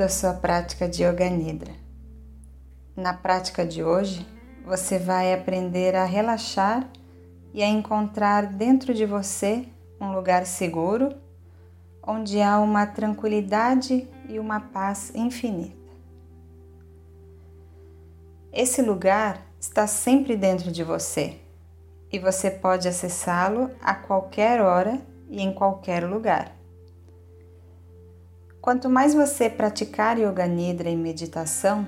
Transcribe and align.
À 0.00 0.08
sua 0.08 0.32
prática 0.32 0.88
de 0.88 1.04
Yoga 1.04 1.28
Nidra. 1.28 1.72
Na 2.96 3.12
prática 3.12 3.64
de 3.64 3.84
hoje, 3.84 4.26
você 4.64 4.98
vai 4.98 5.34
aprender 5.34 5.94
a 5.94 6.04
relaxar 6.04 6.88
e 7.52 7.62
a 7.62 7.68
encontrar 7.68 8.46
dentro 8.46 8.94
de 8.94 9.04
você 9.04 9.68
um 10.00 10.12
lugar 10.12 10.46
seguro, 10.46 11.14
onde 12.02 12.40
há 12.40 12.58
uma 12.58 12.86
tranquilidade 12.86 14.08
e 14.28 14.38
uma 14.38 14.60
paz 14.60 15.12
infinita. 15.14 15.92
Esse 18.50 18.80
lugar 18.80 19.46
está 19.60 19.86
sempre 19.86 20.36
dentro 20.36 20.72
de 20.72 20.82
você 20.82 21.38
e 22.10 22.18
você 22.18 22.50
pode 22.50 22.88
acessá-lo 22.88 23.70
a 23.80 23.94
qualquer 23.94 24.60
hora 24.60 25.00
e 25.28 25.42
em 25.42 25.52
qualquer 25.52 26.02
lugar. 26.08 26.61
Quanto 28.62 28.88
mais 28.88 29.12
você 29.12 29.50
praticar 29.50 30.16
Yoga 30.16 30.46
Nidra 30.46 30.88
e 30.88 30.96
meditação, 30.96 31.84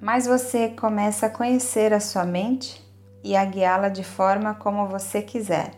mais 0.00 0.26
você 0.26 0.70
começa 0.70 1.26
a 1.26 1.30
conhecer 1.30 1.92
a 1.92 2.00
sua 2.00 2.24
mente 2.24 2.82
e 3.22 3.36
a 3.36 3.44
guiá-la 3.44 3.90
de 3.90 4.02
forma 4.02 4.54
como 4.54 4.88
você 4.88 5.20
quiser, 5.20 5.72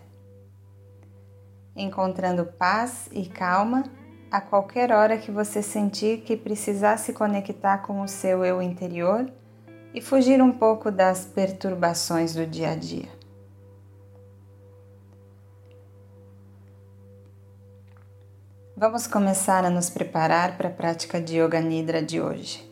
encontrando 1.75 2.47
paz 2.47 3.09
e 3.11 3.27
calma 3.27 3.83
a 4.31 4.41
qualquer 4.41 4.93
hora 4.93 5.19
que 5.19 5.33
você 5.33 5.61
sentir 5.61 6.21
que 6.21 6.37
precisar 6.37 6.99
se 6.99 7.13
conectar 7.13 7.79
com 7.79 8.01
o 8.01 8.07
seu 8.07 8.45
eu 8.45 8.63
interior 8.63 9.29
e 9.93 10.01
fugir 10.01 10.41
um 10.41 10.53
pouco 10.53 10.89
das 10.89 11.25
perturbações 11.25 12.33
do 12.33 12.47
dia 12.47 12.71
a 12.71 12.77
dia. 12.77 13.16
Vamos 18.79 19.07
começar 19.07 19.65
a 19.65 19.71
nos 19.71 19.89
preparar 19.89 20.59
para 20.59 20.69
a 20.69 20.71
prática 20.71 21.19
de 21.19 21.39
Yoga 21.39 21.63
Nidra 21.63 22.03
de 22.03 22.21
hoje. 22.21 22.63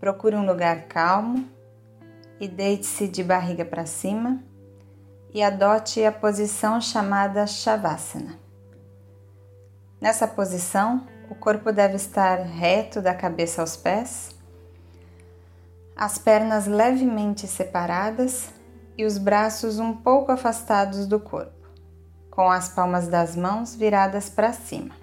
Procure 0.00 0.34
um 0.34 0.44
lugar 0.44 0.88
calmo 0.88 1.48
e 2.40 2.48
deite-se 2.48 3.06
de 3.06 3.22
barriga 3.22 3.64
para 3.64 3.86
cima 3.86 4.42
e 5.32 5.40
adote 5.40 6.04
a 6.04 6.10
posição 6.10 6.80
chamada 6.80 7.46
Shavasana. 7.46 8.40
Nessa 10.00 10.26
posição, 10.26 11.06
o 11.30 11.36
corpo 11.36 11.70
deve 11.70 11.94
estar 11.94 12.40
reto 12.40 13.00
da 13.00 13.14
cabeça 13.14 13.60
aos 13.60 13.76
pés, 13.76 14.34
as 15.94 16.18
pernas 16.18 16.66
levemente 16.66 17.46
separadas 17.46 18.48
e 18.98 19.04
os 19.04 19.16
braços 19.16 19.78
um 19.78 19.94
pouco 19.94 20.32
afastados 20.32 21.06
do 21.06 21.20
corpo 21.20 21.55
com 22.36 22.50
as 22.50 22.68
palmas 22.68 23.08
das 23.08 23.34
mãos 23.34 23.74
viradas 23.74 24.28
para 24.28 24.52
cima. 24.52 24.94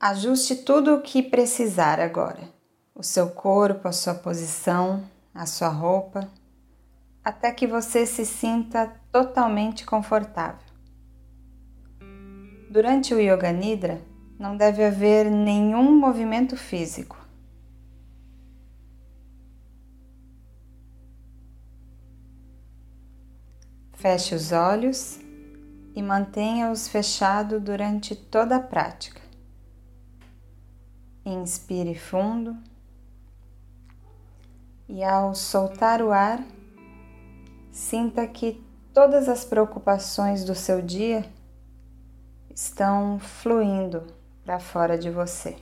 Ajuste 0.00 0.56
tudo 0.56 0.94
o 0.94 1.02
que 1.02 1.22
precisar 1.22 2.00
agora: 2.00 2.48
o 2.94 3.02
seu 3.02 3.28
corpo, 3.28 3.86
a 3.86 3.92
sua 3.92 4.14
posição, 4.14 5.04
a 5.34 5.44
sua 5.44 5.68
roupa, 5.68 6.30
até 7.22 7.52
que 7.52 7.66
você 7.66 8.06
se 8.06 8.24
sinta 8.24 8.90
totalmente 9.12 9.84
confortável. 9.84 10.66
Durante 12.70 13.12
o 13.12 13.20
Yoga 13.20 13.52
Nidra, 13.52 14.00
não 14.38 14.56
deve 14.56 14.84
haver 14.84 15.30
nenhum 15.30 15.98
movimento 15.98 16.56
físico. 16.56 17.17
Feche 23.98 24.32
os 24.32 24.52
olhos 24.52 25.18
e 25.92 26.00
mantenha-os 26.00 26.86
fechados 26.86 27.60
durante 27.60 28.14
toda 28.14 28.54
a 28.54 28.60
prática. 28.60 29.20
Inspire 31.26 31.96
fundo 31.96 32.56
e, 34.88 35.02
ao 35.02 35.34
soltar 35.34 36.00
o 36.00 36.12
ar, 36.12 36.40
sinta 37.72 38.24
que 38.28 38.64
todas 38.94 39.28
as 39.28 39.44
preocupações 39.44 40.44
do 40.44 40.54
seu 40.54 40.80
dia 40.80 41.28
estão 42.54 43.18
fluindo 43.18 44.06
para 44.44 44.60
fora 44.60 44.96
de 44.96 45.10
você. 45.10 45.56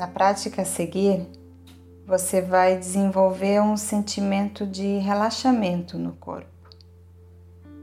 Na 0.00 0.06
prática 0.06 0.62
a 0.62 0.64
seguir, 0.64 1.28
você 2.06 2.40
vai 2.40 2.74
desenvolver 2.74 3.60
um 3.60 3.76
sentimento 3.76 4.66
de 4.66 4.96
relaxamento 4.96 5.98
no 5.98 6.14
corpo. 6.14 6.48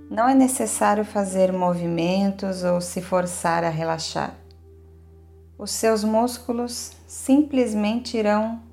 Não 0.10 0.28
é 0.28 0.34
necessário 0.34 1.06
fazer 1.06 1.54
movimentos 1.54 2.64
ou 2.64 2.82
se 2.82 3.04
forçar 3.04 3.64
a 3.64 3.70
relaxar. 3.70 4.36
Os 5.60 5.70
seus 5.70 6.04
músculos 6.04 6.94
simplesmente 7.06 8.18
irão 8.18 8.64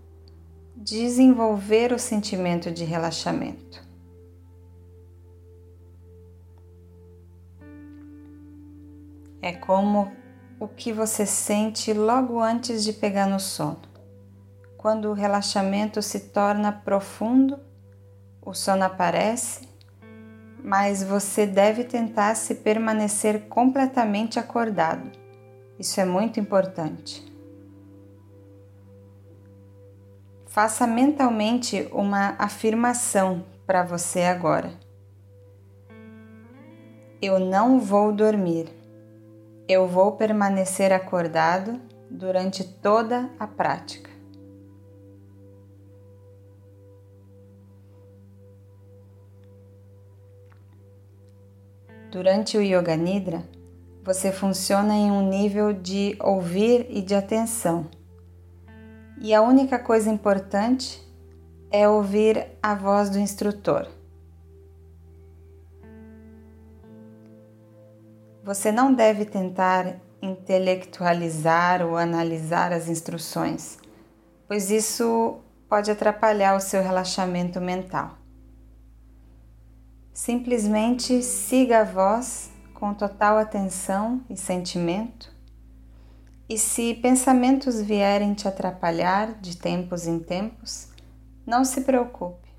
desenvolver 0.75 1.93
o 1.93 1.99
sentimento 1.99 2.71
de 2.71 2.85
relaxamento. 2.85 3.87
É 9.43 9.53
como 9.53 10.24
o 10.59 10.69
que 10.69 10.93
você 10.93 11.27
sente 11.27 11.93
logo 11.93 12.41
antes 12.41 12.85
de 12.85 12.93
pegar 12.93 13.27
no 13.27 13.41
sono. 13.41 13.81
Quando 14.77 15.11
o 15.11 15.15
relaxamento 15.15 16.01
se 16.03 16.21
torna 16.31 16.71
profundo, 16.71 17.59
o 18.41 18.53
sono 18.53 18.85
aparece, 18.85 19.69
mas 20.63 21.03
você 21.03 21.47
deve 21.47 21.85
tentar 21.85 22.35
se 22.35 22.57
permanecer 22.57 23.49
completamente 23.49 24.39
acordado. 24.39 25.11
Isso 25.79 26.01
é 26.01 26.05
muito 26.05 26.39
importante. 26.39 27.25
Faça 30.47 30.87
mentalmente 30.87 31.89
uma 31.91 32.37
afirmação 32.39 33.45
para 33.67 33.83
você 33.83 34.23
agora. 34.23 34.73
Eu 37.21 37.41
não 37.41 37.81
vou 37.81 38.13
dormir. 38.13 38.84
Eu 39.67 39.89
vou 39.89 40.13
permanecer 40.13 40.93
acordado 40.93 41.81
durante 42.11 42.63
toda 42.63 43.31
a 43.39 43.47
prática. 43.47 44.11
Durante 52.11 52.59
o 52.59 52.61
Yoga 52.61 52.95
Nidra, 52.95 53.43
você 54.05 54.31
funciona 54.31 54.95
em 54.95 55.11
um 55.11 55.27
nível 55.27 55.73
de 55.73 56.15
ouvir 56.21 56.87
e 56.91 57.01
de 57.01 57.15
atenção. 57.15 57.87
E 59.19 59.33
a 59.33 59.41
única 59.41 59.79
coisa 59.79 60.11
importante 60.11 61.03
é 61.71 61.89
ouvir 61.89 62.49
a 62.63 62.75
voz 62.75 63.09
do 63.09 63.19
instrutor. 63.19 63.89
Você 68.45 68.71
não 68.71 68.93
deve 68.93 69.25
tentar 69.25 69.97
intelectualizar 70.21 71.81
ou 71.81 71.97
analisar 71.97 72.75
as 72.75 72.91
instruções, 72.91 73.79
pois 74.47 74.71
isso 74.71 75.39
pode 75.67 75.91
atrapalhar 75.91 76.55
o 76.55 76.61
seu 76.61 76.83
relaxamento 76.83 77.59
mental. 77.59 78.19
Simplesmente 80.13 81.23
siga 81.23 81.81
a 81.81 81.85
voz 81.85 82.51
com 82.75 82.93
total 82.93 83.39
atenção 83.39 84.23
e 84.29 84.37
sentimento 84.37 85.35
e 86.47 86.59
se 86.59 86.93
pensamentos 86.93 87.81
vierem 87.81 88.35
te 88.35 88.47
atrapalhar 88.47 89.41
de 89.41 89.57
tempos 89.57 90.07
em 90.07 90.19
tempos, 90.19 90.89
não 91.47 91.65
se 91.65 91.81
preocupe, 91.81 92.51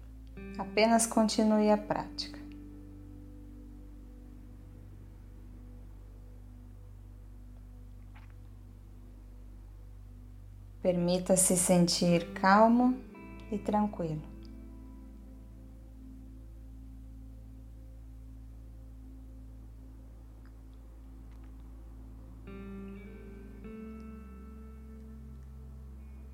apenas 0.58 1.06
continue 1.06 1.70
a 1.70 1.78
prática. 1.78 2.35
Permita-se 10.86 11.58
sentir 11.58 12.32
calmo 12.36 12.96
e 13.52 13.58
tranquilo. 13.58 14.22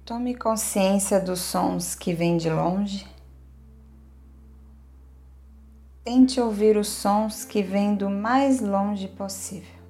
Tome 0.03 0.35
consciência 0.35 1.17
dos 1.17 1.39
sons 1.39 1.95
que 1.95 2.13
vêm 2.13 2.35
de 2.35 2.49
longe 2.49 3.09
tente 6.03 6.41
ouvir 6.41 6.75
os 6.75 6.89
sons 6.89 7.45
que 7.45 7.61
vêm 7.63 7.95
do 7.95 8.09
mais 8.09 8.59
longe 8.59 9.07
possível. 9.07 9.80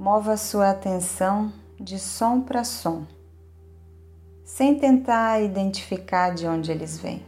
Mova 0.00 0.38
sua 0.38 0.70
atenção 0.70 1.52
de 1.78 1.98
som 1.98 2.40
para 2.40 2.64
som, 2.64 3.06
sem 4.42 4.78
tentar 4.78 5.42
identificar 5.42 6.30
de 6.34 6.46
onde 6.46 6.72
eles 6.72 6.98
vêm, 6.98 7.22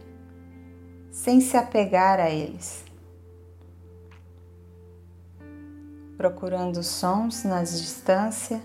sem 1.11 1.39
se 1.39 1.55
apegar 1.55 2.19
a 2.19 2.31
eles. 2.31 2.83
Procurando 6.17 6.81
sons 6.81 7.43
na 7.43 7.61
distância 7.61 8.59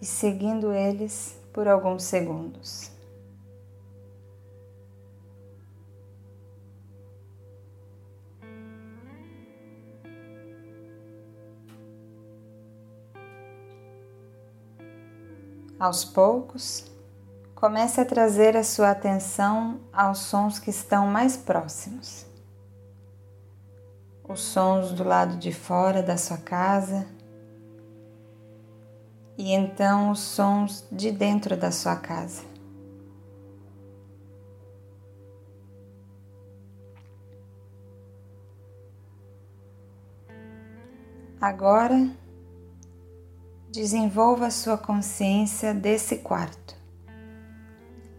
e 0.00 0.06
seguindo 0.06 0.72
eles 0.72 1.36
por 1.52 1.66
alguns 1.66 2.04
segundos. 2.04 2.93
Aos 15.84 16.02
poucos, 16.02 16.90
comece 17.54 18.00
a 18.00 18.06
trazer 18.06 18.56
a 18.56 18.64
sua 18.64 18.90
atenção 18.90 19.82
aos 19.92 20.20
sons 20.20 20.58
que 20.58 20.70
estão 20.70 21.06
mais 21.08 21.36
próximos. 21.36 22.24
Os 24.26 24.40
sons 24.40 24.92
do 24.92 25.04
lado 25.04 25.36
de 25.36 25.52
fora 25.52 26.02
da 26.02 26.16
sua 26.16 26.38
casa 26.38 27.06
e 29.36 29.52
então 29.52 30.10
os 30.10 30.20
sons 30.20 30.88
de 30.90 31.12
dentro 31.12 31.54
da 31.54 31.70
sua 31.70 31.96
casa. 31.96 32.44
Agora, 41.38 42.10
desenvolva 43.74 44.52
sua 44.52 44.78
consciência 44.78 45.74
desse 45.74 46.18
quarto. 46.18 46.76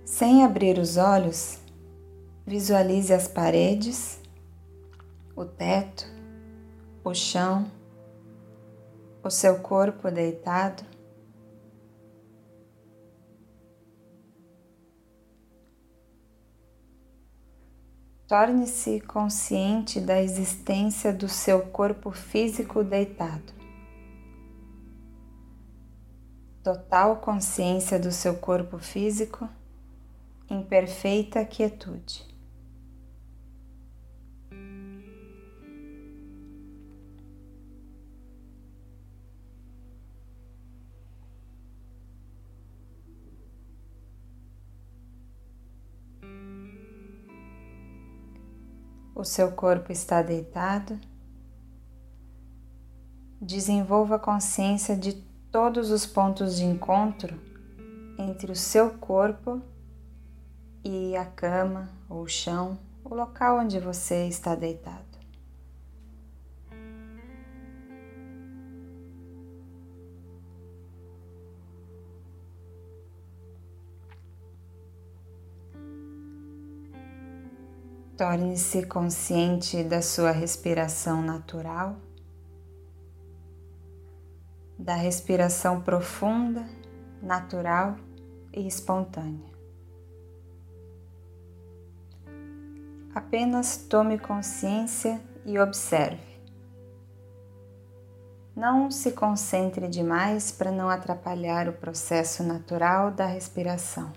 Sem 0.03 0.43
abrir 0.43 0.77
os 0.77 0.97
olhos, 0.97 1.59
visualize 2.45 3.13
as 3.13 3.25
paredes, 3.25 4.19
o 5.33 5.45
teto, 5.45 6.05
o 7.05 7.13
chão, 7.13 7.71
o 9.23 9.29
seu 9.29 9.59
corpo 9.59 10.11
deitado. 10.11 10.83
Torne-se 18.27 18.99
consciente 18.99 20.01
da 20.01 20.21
existência 20.21 21.13
do 21.13 21.29
seu 21.29 21.61
corpo 21.67 22.11
físico 22.11 22.83
deitado 22.83 23.55
total 26.65 27.17
consciência 27.17 27.99
do 27.99 28.11
seu 28.11 28.37
corpo 28.37 28.79
físico 28.79 29.47
em 30.49 30.63
perfeita 30.63 31.45
quietude. 31.45 32.25
O 49.13 49.23
seu 49.23 49.51
corpo 49.51 49.91
está 49.91 50.23
deitado. 50.23 50.99
Desenvolva 53.39 54.17
consciência 54.17 54.97
de 54.97 55.34
todos 55.55 55.89
os 55.89 56.05
pontos 56.05 56.57
de 56.57 56.65
encontro 56.65 57.39
entre 58.19 58.51
o 58.51 58.55
seu 58.57 58.89
corpo 58.89 59.61
e 60.83 61.15
a 61.15 61.23
cama 61.23 61.87
ou 62.09 62.23
o 62.23 62.27
chão, 62.27 62.77
o 63.05 63.15
local 63.15 63.59
onde 63.59 63.79
você 63.79 64.27
está 64.27 64.53
deitado. 64.53 64.99
Torne-se 78.17 78.85
consciente 78.87 79.85
da 79.85 80.01
sua 80.01 80.31
respiração 80.31 81.21
natural 81.21 81.95
da 84.85 84.93
respiração 84.93 85.81
profunda, 85.81 86.63
natural 87.19 87.95
e 88.53 88.67
espontânea. 88.67 89.49
Apenas 93.15 93.77
tome 93.77 94.19
consciência 94.19 95.19
e 95.43 95.57
observe. 95.57 96.35
Não 98.55 98.91
se 98.91 99.11
concentre 99.13 99.87
demais 99.87 100.51
para 100.51 100.71
não 100.71 100.87
atrapalhar 100.87 101.67
o 101.67 101.73
processo 101.73 102.43
natural 102.43 103.09
da 103.09 103.25
respiração. 103.25 104.13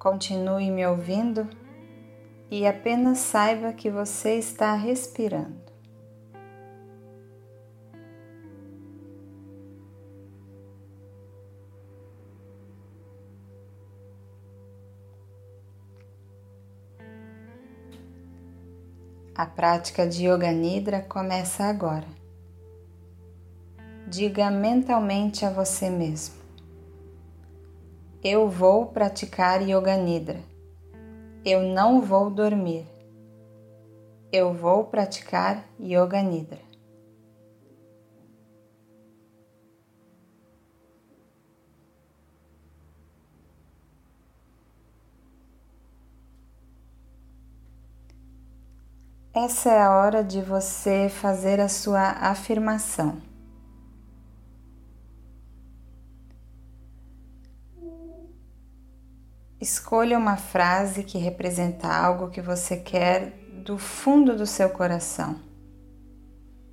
Continue 0.00 0.70
me 0.70 0.86
ouvindo 0.86 1.46
e 2.50 2.66
apenas 2.66 3.18
saiba 3.18 3.74
que 3.74 3.90
você 3.90 4.36
está 4.36 4.74
respirando. 4.74 5.60
A 19.34 19.44
prática 19.44 20.08
de 20.08 20.26
Yoga 20.26 20.50
Nidra 20.50 21.02
começa 21.02 21.64
agora. 21.64 22.08
Diga 24.08 24.50
mentalmente 24.50 25.44
a 25.44 25.50
você 25.50 25.90
mesmo: 25.90 26.39
eu 28.22 28.50
vou 28.50 28.86
praticar 28.86 29.62
Yoga 29.62 29.96
Nidra. 29.96 30.40
Eu 31.42 31.62
não 31.62 32.02
vou 32.02 32.28
dormir. 32.28 32.86
Eu 34.30 34.52
vou 34.52 34.84
praticar 34.84 35.64
Yoga 35.80 36.22
Nidra. 36.22 36.60
Essa 49.32 49.70
é 49.70 49.80
a 49.80 49.96
hora 49.96 50.22
de 50.22 50.42
você 50.42 51.08
fazer 51.08 51.58
a 51.58 51.68
sua 51.68 52.02
afirmação. 52.02 53.29
Escolha 59.60 60.16
uma 60.16 60.38
frase 60.38 61.02
que 61.02 61.18
representa 61.18 61.86
algo 61.86 62.30
que 62.30 62.40
você 62.40 62.78
quer 62.78 63.32
do 63.62 63.76
fundo 63.76 64.34
do 64.34 64.46
seu 64.46 64.70
coração 64.70 65.38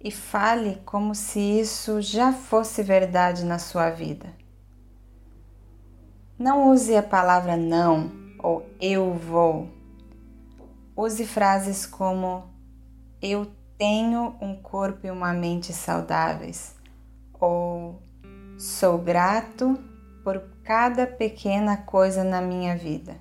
e 0.02 0.10
fale 0.10 0.82
como 0.86 1.14
se 1.14 1.38
isso 1.38 2.02
já 2.02 2.32
fosse 2.32 2.82
verdade 2.82 3.44
na 3.44 3.60
sua 3.60 3.90
vida. 3.90 4.34
Não 6.40 6.70
use 6.70 6.96
a 6.96 7.04
palavra 7.04 7.58
não 7.58 8.10
ou 8.40 8.66
eu 8.80 9.14
vou. 9.14 9.70
Use 10.96 11.26
frases 11.26 11.86
como 11.86 12.46
eu 13.22 13.52
tenho 13.78 14.38
um 14.40 14.56
corpo 14.56 15.06
e 15.06 15.12
uma 15.12 15.34
mente 15.34 15.74
saudáveis 15.74 16.74
ou 17.38 18.02
sou 18.58 18.98
grato 18.98 19.78
por 20.28 20.44
cada 20.62 21.08
pequena 21.08 21.78
coisa 21.78 22.22
na 22.22 22.42
minha 22.42 22.76
vida. 22.76 23.16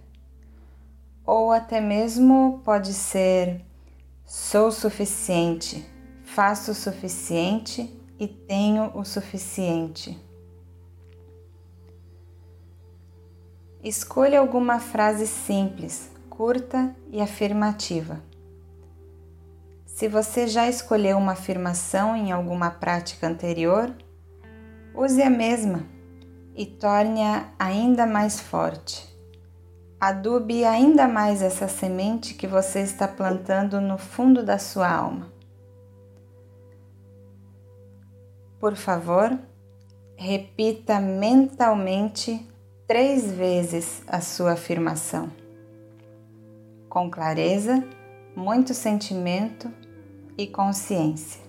Ou 1.25 1.53
até 1.53 1.81
mesmo 1.81 2.61
pode 2.65 2.93
ser: 2.93 3.65
sou 4.25 4.73
suficiente, 4.73 5.89
faço 6.25 6.73
o 6.73 6.75
suficiente 6.75 7.97
e 8.19 8.27
tenho 8.27 8.91
o 8.93 9.05
suficiente. 9.05 10.21
Escolha 13.85 14.41
alguma 14.41 14.81
frase 14.81 15.29
simples, 15.29 16.11
curta 16.29 16.93
e 17.13 17.21
afirmativa. 17.21 18.21
Se 19.87 20.09
você 20.09 20.49
já 20.49 20.69
escolheu 20.69 21.17
uma 21.19 21.33
afirmação 21.35 22.17
em 22.17 22.33
alguma 22.33 22.69
prática 22.69 23.29
anterior, 23.29 23.95
use 24.93 25.23
a 25.23 25.31
mesma 25.31 25.95
e 26.57 26.65
torne-a 26.65 27.53
ainda 27.59 28.07
mais 28.07 28.41
forte. 28.41 29.07
Adube 30.01 30.65
ainda 30.65 31.07
mais 31.07 31.43
essa 31.43 31.69
semente 31.69 32.35
que 32.35 32.47
você 32.47 32.81
está 32.81 33.07
plantando 33.07 33.81
no 33.81 33.99
fundo 33.99 34.43
da 34.43 34.59
sua 34.59 34.91
alma. 34.91 35.33
Por 38.59 38.75
favor, 38.75 39.39
repita 40.17 40.99
mentalmente 40.99 42.47
três 42.87 43.31
vezes 43.31 44.03
a 44.07 44.21
sua 44.21 44.53
afirmação. 44.53 45.31
Com 46.89 47.11
clareza, 47.11 47.85
muito 48.35 48.73
sentimento 48.73 49.71
e 50.39 50.47
consciência. 50.47 51.46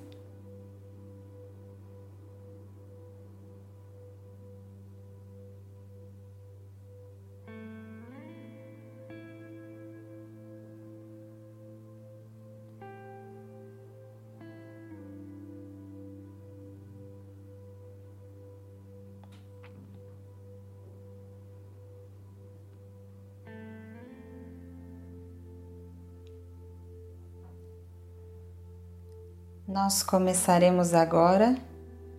Nós 29.80 30.02
começaremos 30.02 30.96
agora 30.96 31.56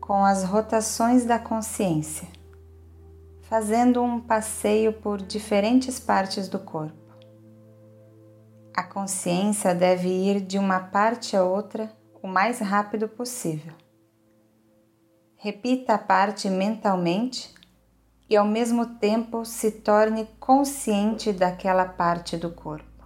com 0.00 0.24
as 0.24 0.44
rotações 0.44 1.24
da 1.24 1.40
consciência, 1.40 2.28
fazendo 3.42 4.00
um 4.00 4.20
passeio 4.20 4.92
por 4.92 5.20
diferentes 5.20 5.98
partes 5.98 6.48
do 6.48 6.60
corpo. 6.60 7.12
A 8.72 8.84
consciência 8.84 9.74
deve 9.74 10.08
ir 10.08 10.40
de 10.40 10.56
uma 10.56 10.78
parte 10.78 11.36
a 11.36 11.42
outra 11.42 11.92
o 12.22 12.28
mais 12.28 12.60
rápido 12.60 13.08
possível. 13.08 13.72
Repita 15.34 15.94
a 15.94 15.98
parte 15.98 16.48
mentalmente 16.48 17.52
e 18.30 18.36
ao 18.36 18.46
mesmo 18.46 18.86
tempo 18.86 19.44
se 19.44 19.72
torne 19.72 20.28
consciente 20.38 21.32
daquela 21.32 21.86
parte 21.86 22.36
do 22.36 22.52
corpo. 22.52 23.04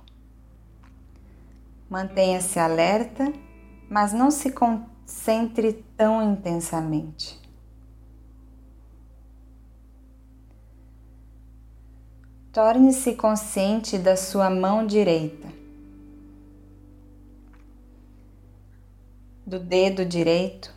Mantenha-se 1.88 2.58
alerta 2.58 3.32
mas 3.92 4.14
não 4.14 4.30
se 4.30 4.50
concentre 4.50 5.84
tão 5.98 6.32
intensamente. 6.32 7.38
Torne-se 12.50 13.14
consciente 13.14 13.98
da 13.98 14.16
sua 14.16 14.48
mão 14.48 14.86
direita, 14.86 15.46
do 19.44 19.60
dedo 19.60 20.06
direito, 20.06 20.74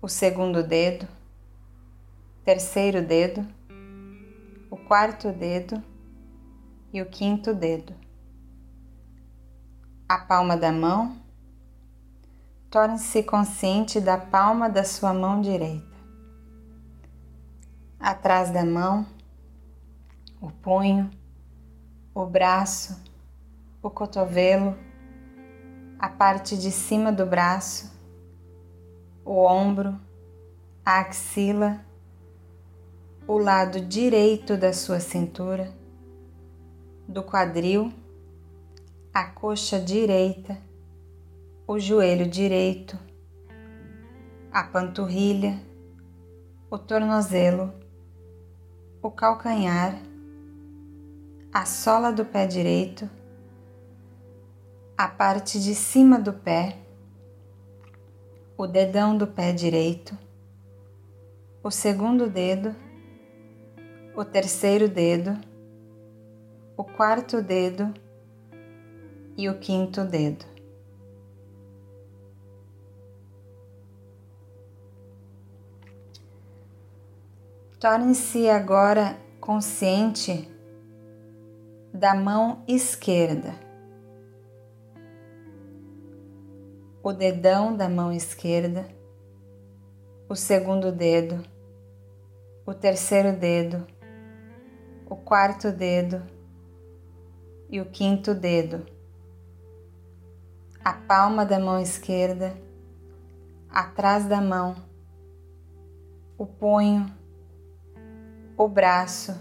o 0.00 0.06
segundo 0.06 0.62
dedo, 0.62 1.08
terceiro 2.44 3.02
dedo, 3.02 3.44
o 4.70 4.76
quarto 4.76 5.32
dedo 5.32 5.82
e 6.92 7.02
o 7.02 7.06
quinto 7.06 7.52
dedo, 7.52 7.92
a 10.08 10.18
palma 10.18 10.56
da 10.56 10.70
mão 10.70 11.21
Torne-se 12.72 13.22
consciente 13.22 14.00
da 14.00 14.16
palma 14.16 14.66
da 14.70 14.82
sua 14.82 15.12
mão 15.12 15.42
direita. 15.42 15.94
Atrás 18.00 18.50
da 18.50 18.64
mão, 18.64 19.04
o 20.40 20.50
punho, 20.50 21.10
o 22.14 22.24
braço, 22.24 22.98
o 23.82 23.90
cotovelo, 23.90 24.74
a 25.98 26.08
parte 26.08 26.56
de 26.56 26.70
cima 26.70 27.12
do 27.12 27.26
braço, 27.26 27.92
o 29.22 29.44
ombro, 29.44 30.00
a 30.82 31.00
axila, 31.00 31.78
o 33.28 33.36
lado 33.36 33.82
direito 33.82 34.56
da 34.56 34.72
sua 34.72 34.98
cintura, 34.98 35.70
do 37.06 37.22
quadril, 37.22 37.92
a 39.12 39.24
coxa 39.24 39.78
direita 39.78 40.71
o 41.66 41.78
joelho 41.78 42.28
direito, 42.28 42.98
a 44.50 44.64
panturrilha, 44.64 45.60
o 46.68 46.76
tornozelo, 46.76 47.72
o 49.00 49.10
calcanhar, 49.10 49.96
a 51.52 51.64
sola 51.64 52.12
do 52.12 52.24
pé 52.24 52.46
direito, 52.46 53.08
a 54.98 55.06
parte 55.06 55.60
de 55.60 55.74
cima 55.74 56.18
do 56.18 56.32
pé, 56.32 56.78
o 58.56 58.66
dedão 58.66 59.16
do 59.16 59.26
pé 59.26 59.52
direito, 59.52 60.18
o 61.62 61.70
segundo 61.70 62.28
dedo, 62.28 62.74
o 64.16 64.24
terceiro 64.24 64.88
dedo, 64.88 65.38
o 66.76 66.82
quarto 66.82 67.40
dedo 67.40 67.94
e 69.36 69.48
o 69.48 69.58
quinto 69.60 70.04
dedo. 70.04 70.51
Torne-se 77.82 78.48
agora 78.48 79.18
consciente 79.40 80.48
da 81.92 82.14
mão 82.14 82.62
esquerda, 82.68 83.56
o 87.02 87.12
dedão 87.12 87.76
da 87.76 87.88
mão 87.88 88.12
esquerda, 88.12 88.86
o 90.28 90.36
segundo 90.36 90.92
dedo, 90.92 91.42
o 92.64 92.72
terceiro 92.72 93.36
dedo, 93.36 93.84
o 95.10 95.16
quarto 95.16 95.72
dedo. 95.72 96.22
E 97.68 97.80
o 97.80 97.86
quinto 97.86 98.32
dedo, 98.32 98.86
a 100.84 100.92
palma 100.92 101.44
da 101.44 101.58
mão 101.58 101.80
esquerda, 101.80 102.56
atrás 103.68 104.24
da 104.26 104.40
mão, 104.40 104.76
o 106.38 106.46
punho 106.46 107.21
o 108.56 108.68
braço, 108.68 109.34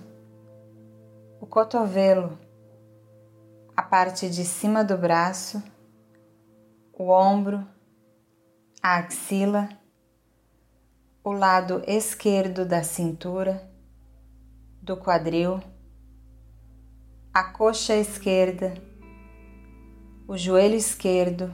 o 1.39 1.45
cotovelo, 1.45 2.39
a 3.75 3.81
parte 3.81 4.29
de 4.29 4.45
cima 4.45 4.83
do 4.83 4.97
braço, 4.97 5.61
o 6.93 7.09
ombro, 7.09 7.67
a 8.81 8.97
axila, 8.97 9.67
o 11.23 11.31
lado 11.31 11.83
esquerdo 11.85 12.65
da 12.65 12.83
cintura, 12.83 13.69
do 14.81 14.95
quadril, 14.95 15.61
a 17.33 17.43
coxa 17.43 17.95
esquerda, 17.95 18.73
o 20.25 20.37
joelho 20.37 20.75
esquerdo, 20.75 21.51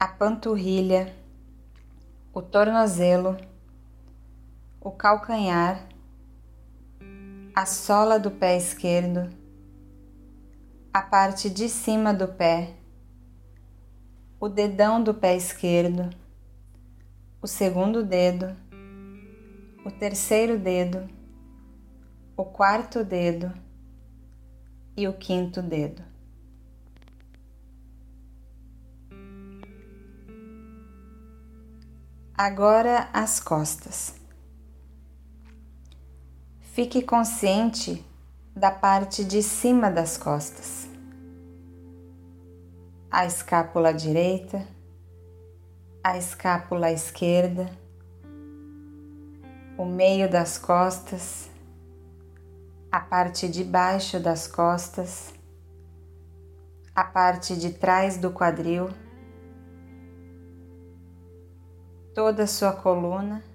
a 0.00 0.08
panturrilha, 0.08 1.14
o 2.34 2.42
tornozelo, 2.42 3.36
o 4.80 4.90
calcanhar 4.90 5.97
a 7.58 7.66
sola 7.66 8.20
do 8.20 8.30
pé 8.30 8.56
esquerdo, 8.56 9.28
a 10.94 11.02
parte 11.02 11.50
de 11.50 11.68
cima 11.68 12.14
do 12.14 12.28
pé, 12.28 12.76
o 14.38 14.48
dedão 14.48 15.02
do 15.02 15.12
pé 15.12 15.34
esquerdo, 15.34 16.08
o 17.42 17.48
segundo 17.48 18.04
dedo, 18.04 18.56
o 19.84 19.90
terceiro 19.90 20.56
dedo, 20.56 21.10
o 22.36 22.44
quarto 22.44 23.02
dedo. 23.02 23.52
E 24.96 25.06
o 25.08 25.12
quinto 25.12 25.60
dedo. 25.62 26.02
Agora 32.36 33.08
as 33.12 33.38
costas. 33.38 34.17
Fique 36.78 37.02
consciente 37.02 38.04
da 38.54 38.70
parte 38.70 39.24
de 39.24 39.42
cima 39.42 39.90
das 39.90 40.16
costas, 40.16 40.88
a 43.10 43.26
escápula 43.26 43.92
direita, 43.92 44.64
a 46.04 46.16
escápula 46.16 46.92
esquerda, 46.92 47.68
o 49.76 49.84
meio 49.84 50.30
das 50.30 50.56
costas, 50.56 51.50
a 52.92 53.00
parte 53.00 53.48
de 53.48 53.64
baixo 53.64 54.20
das 54.20 54.46
costas, 54.46 55.34
a 56.94 57.02
parte 57.02 57.56
de 57.56 57.72
trás 57.72 58.18
do 58.18 58.30
quadril, 58.30 58.88
toda 62.14 62.44
a 62.44 62.46
sua 62.46 62.72
coluna 62.72 63.47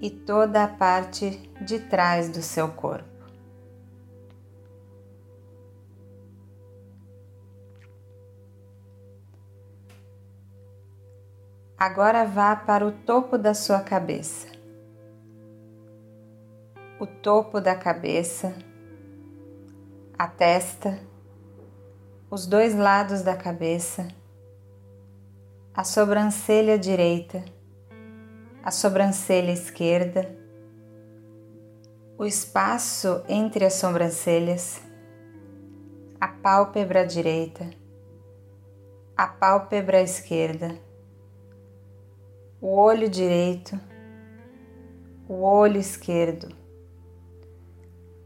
e 0.00 0.10
toda 0.10 0.64
a 0.64 0.68
parte 0.68 1.30
de 1.60 1.78
trás 1.80 2.28
do 2.28 2.42
seu 2.42 2.68
corpo. 2.68 3.14
Agora 11.76 12.24
vá 12.24 12.56
para 12.56 12.86
o 12.86 12.92
topo 12.92 13.36
da 13.36 13.52
sua 13.52 13.80
cabeça. 13.80 14.48
O 16.98 17.06
topo 17.06 17.60
da 17.60 17.74
cabeça, 17.74 18.54
a 20.18 20.26
testa, 20.26 20.98
os 22.30 22.46
dois 22.46 22.74
lados 22.74 23.22
da 23.22 23.36
cabeça, 23.36 24.08
a 25.74 25.84
sobrancelha 25.84 26.78
direita, 26.78 27.44
a 28.64 28.72
sobrancelha 28.72 29.52
esquerda, 29.52 30.36
o 32.18 32.24
espaço 32.24 33.22
entre 33.28 33.64
as 33.64 33.74
sobrancelhas, 33.74 34.82
a 36.20 36.26
pálpebra 36.26 37.06
direita, 37.06 37.70
a 39.16 39.28
pálpebra 39.28 40.00
esquerda 40.00 40.76
o 42.64 42.76
olho 42.78 43.10
direito, 43.10 43.78
o 45.28 45.42
olho 45.42 45.78
esquerdo, 45.78 46.48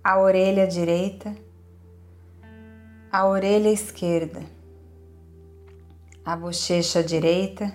a 0.05 0.17
orelha 0.17 0.65
direita, 0.65 1.35
a 3.11 3.27
orelha 3.27 3.69
esquerda, 3.69 4.41
a 6.25 6.37
bochecha 6.37 7.03
direita, 7.03 7.75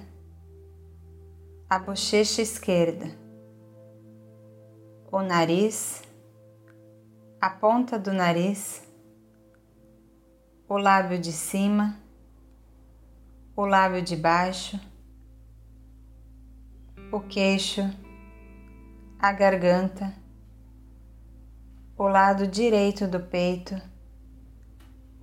a 1.73 1.79
bochecha 1.79 2.39
esquerda, 2.39 3.09
o 5.11 5.23
nariz, 5.23 6.03
a 7.41 7.49
ponta 7.49 7.97
do 7.97 8.13
nariz, 8.13 8.87
o 10.69 10.77
lábio 10.77 11.17
de 11.17 11.31
cima, 11.31 11.99
o 13.55 13.65
lábio 13.65 14.03
de 14.03 14.15
baixo 14.15 14.79
o 17.11 17.21
queixo, 17.21 17.81
a 19.17 19.31
garganta, 19.31 20.13
o 21.97 22.07
lado 22.07 22.45
direito 22.45 23.07
do 23.07 23.19
peito, 23.19 23.81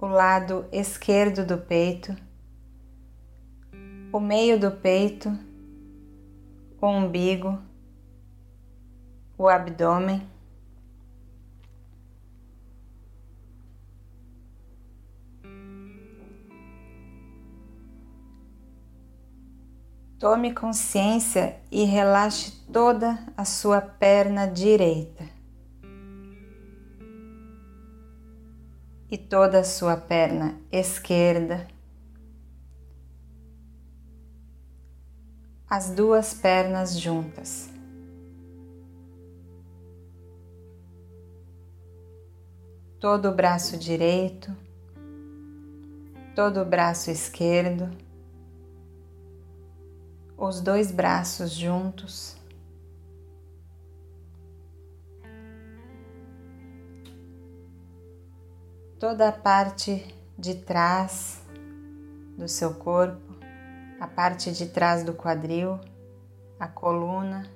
o 0.00 0.06
lado 0.06 0.66
esquerdo 0.72 1.46
do 1.46 1.58
peito, 1.58 2.16
o 4.12 4.18
meio 4.18 4.58
do 4.58 4.72
peito, 4.72 5.48
o 6.80 6.86
umbigo, 6.88 7.58
o 9.36 9.48
abdômen. 9.48 10.26
Tome 20.18 20.52
consciência 20.52 21.58
e 21.70 21.84
relaxe 21.84 22.52
toda 22.70 23.18
a 23.36 23.44
sua 23.44 23.80
perna 23.80 24.46
direita 24.46 25.40
e 29.10 29.18
toda 29.18 29.60
a 29.60 29.64
sua 29.64 29.96
perna 29.96 30.60
esquerda, 30.70 31.66
as 35.70 35.90
duas 35.90 36.34
pernas 36.34 36.98
juntas. 36.98 37.70
Todo 42.98 43.30
o 43.30 43.34
braço 43.34 43.78
direito, 43.78 44.54
todo 46.34 46.60
o 46.60 46.64
braço 46.66 47.10
esquerdo 47.10 47.88
os 50.40 50.62
dois 50.62 50.90
braços 50.90 51.52
juntos. 51.52 52.34
Toda 58.98 59.28
a 59.28 59.32
parte 59.32 60.14
de 60.38 60.54
trás 60.54 61.42
do 62.38 62.48
seu 62.48 62.72
corpo, 62.74 63.29
a 64.00 64.06
parte 64.06 64.50
de 64.50 64.66
trás 64.66 65.04
do 65.04 65.12
quadril, 65.12 65.78
a 66.58 66.66
coluna, 66.66 67.46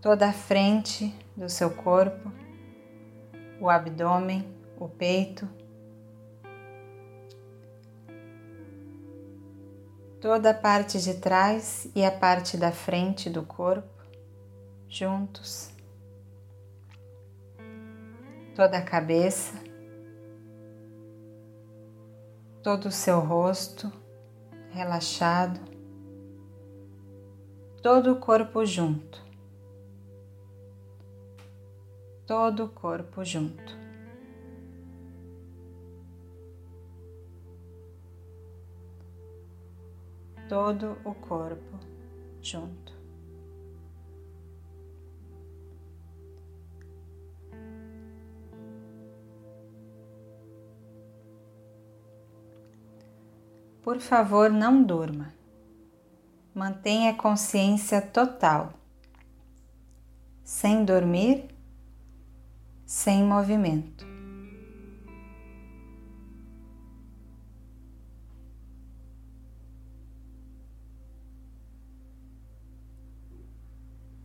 toda 0.00 0.28
a 0.28 0.32
frente 0.32 1.12
do 1.36 1.48
seu 1.48 1.70
corpo, 1.70 2.30
o 3.60 3.68
abdômen, 3.68 4.48
o 4.78 4.88
peito. 4.88 5.48
Toda 10.20 10.50
a 10.50 10.54
parte 10.54 11.00
de 11.00 11.14
trás 11.14 11.88
e 11.96 12.04
a 12.04 12.12
parte 12.12 12.56
da 12.56 12.70
frente 12.70 13.28
do 13.28 13.42
corpo 13.42 13.90
juntos, 14.88 15.72
toda 18.54 18.78
a 18.78 18.82
cabeça, 18.82 19.71
todo 22.62 22.86
o 22.86 22.92
seu 22.92 23.20
rosto 23.20 23.92
relaxado, 24.70 25.60
todo 27.82 28.12
o 28.12 28.16
corpo 28.16 28.64
junto, 28.64 29.20
todo 32.26 32.64
o 32.64 32.68
corpo 32.68 33.24
junto. 33.24 33.82
todo 40.52 40.98
o 41.02 41.14
corpo 41.14 41.78
junto. 42.42 42.91
Por 53.82 54.00
favor, 54.00 54.50
não 54.50 54.82
durma. 54.82 55.34
Mantenha 56.54 57.10
a 57.10 57.14
consciência 57.14 58.00
total, 58.00 58.74
sem 60.44 60.84
dormir, 60.84 61.48
sem 62.86 63.24
movimento. 63.24 64.12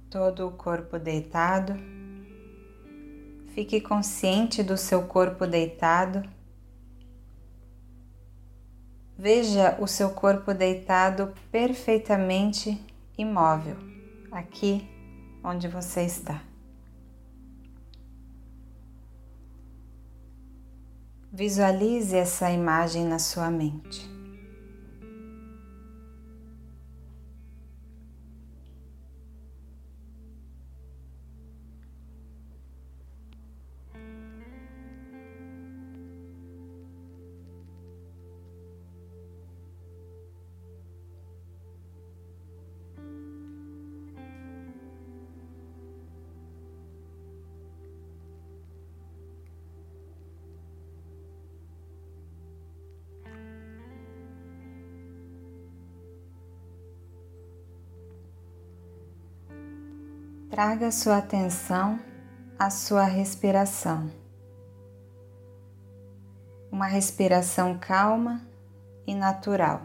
todo 0.09 0.47
o 0.47 0.51
corpo 0.51 0.97
deitado. 0.97 1.73
Fique 3.49 3.79
consciente 3.79 4.63
do 4.63 4.77
seu 4.77 5.03
corpo 5.03 5.45
deitado. 5.45 6.36
Veja 9.17 9.75
o 9.79 9.87
seu 9.87 10.11
corpo 10.11 10.53
deitado 10.53 11.33
perfeitamente 11.51 12.79
imóvel, 13.17 13.75
aqui 14.31 14.87
onde 15.43 15.67
você 15.67 16.03
está. 16.03 16.43
Visualize 21.33 22.15
essa 22.15 22.51
imagem 22.51 23.05
na 23.05 23.17
sua 23.17 23.49
mente. 23.49 24.16
Traga 60.57 60.89
sua 60.91 61.17
atenção 61.17 61.99
à 62.57 62.71
sua 62.71 63.03
respiração. 63.03 64.09
Uma 66.71 66.87
respiração 66.87 67.77
calma 67.77 68.41
e 69.05 69.13
natural. 69.13 69.83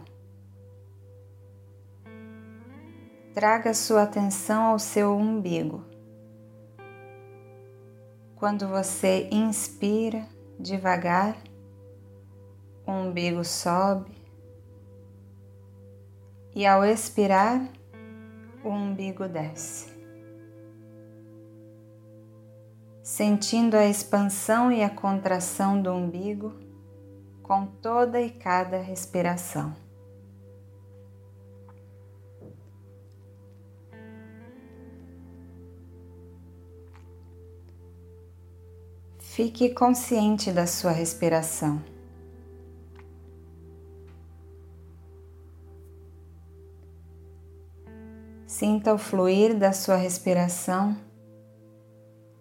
Traga 3.35 3.75
sua 3.75 4.05
atenção 4.05 4.63
ao 4.63 4.79
seu 4.79 5.15
umbigo. 5.15 5.85
Quando 8.37 8.67
você 8.67 9.29
inspira 9.31 10.27
devagar, 10.59 11.37
o 12.87 12.93
umbigo 12.93 13.45
sobe 13.45 14.11
e 16.55 16.65
ao 16.65 16.83
expirar, 16.83 17.61
o 18.65 18.71
umbigo 18.71 19.29
desce. 19.29 19.92
Sentindo 23.23 23.77
a 23.77 23.87
expansão 23.87 24.73
e 24.73 24.83
a 24.83 24.91
contração 24.91 25.81
do 25.81 25.93
umbigo 25.93 26.53
com 27.41 27.65
toda 27.65 28.21
e 28.21 28.29
cada 28.29 28.79
respiração. 28.79 29.77
Fique 39.21 39.71
consciente 39.71 40.51
da 40.51 40.67
sua 40.67 40.91
respiração. 40.91 41.81
Sinta 48.45 48.93
o 48.93 48.99
fluir 48.99 49.57
da 49.57 49.73
sua 49.73 49.95
respiração 49.95 51.12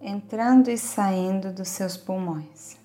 entrando 0.02 0.70
e 0.70 0.78
saindo 0.78 1.54
dos 1.54 1.68
seus 1.68 1.96
pulmões. 1.96 2.76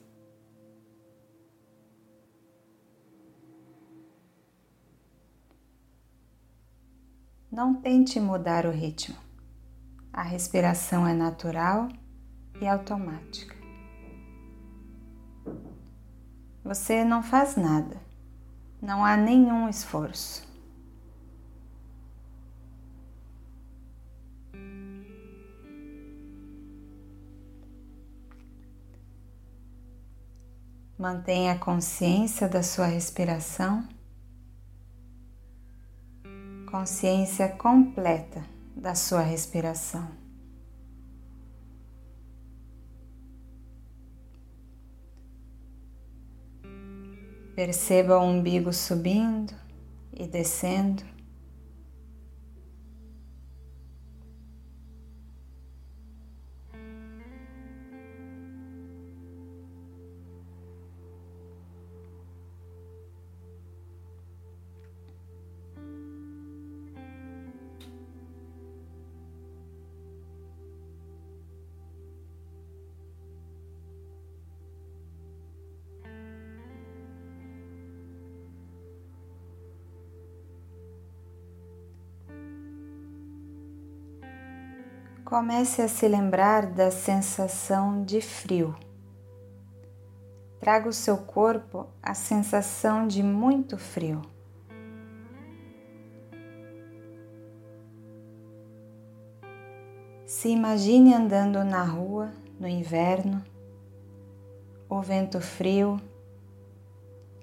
Não 7.50 7.74
tente 7.74 8.20
mudar 8.20 8.66
o 8.66 8.70
ritmo. 8.70 9.16
A 10.12 10.22
respiração 10.22 11.06
é 11.06 11.14
natural 11.14 11.88
e 12.60 12.66
automática. 12.66 13.56
Você 16.62 17.02
não 17.02 17.22
faz 17.22 17.56
nada, 17.56 17.96
não 18.82 19.04
há 19.04 19.16
nenhum 19.16 19.68
esforço. 19.68 20.45
Mantenha 30.98 31.52
a 31.52 31.58
consciência 31.58 32.48
da 32.48 32.62
sua 32.62 32.86
respiração, 32.86 33.86
consciência 36.70 37.50
completa 37.50 38.42
da 38.74 38.94
sua 38.94 39.20
respiração. 39.20 40.08
Perceba 47.54 48.18
o 48.18 48.22
umbigo 48.22 48.72
subindo 48.72 49.54
e 50.14 50.26
descendo. 50.26 51.15
Comece 85.26 85.82
a 85.82 85.88
se 85.88 86.06
lembrar 86.06 86.66
da 86.66 86.88
sensação 86.88 88.04
de 88.04 88.20
frio. 88.20 88.76
Traga 90.60 90.88
o 90.88 90.92
seu 90.92 91.18
corpo 91.18 91.88
a 92.00 92.14
sensação 92.14 93.08
de 93.08 93.24
muito 93.24 93.76
frio. 93.76 94.22
Se 100.24 100.48
imagine 100.48 101.12
andando 101.12 101.64
na 101.64 101.82
rua 101.82 102.30
no 102.60 102.68
inverno, 102.68 103.42
o 104.88 105.02
vento 105.02 105.40
frio, 105.40 106.00